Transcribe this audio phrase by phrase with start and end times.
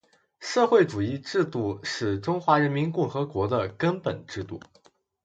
[0.39, 4.59] 社会主义制度是中华人民共和国的根本制度